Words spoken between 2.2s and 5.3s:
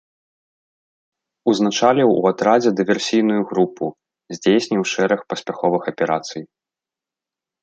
атрадзе дыверсійную групу, здзейсніў шэраг